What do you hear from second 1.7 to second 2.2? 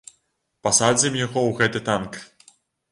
танк!